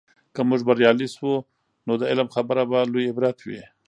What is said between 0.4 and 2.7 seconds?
موږ بریالي سو، نو د علم خبره